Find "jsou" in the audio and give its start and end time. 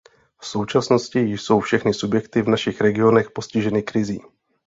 1.19-1.59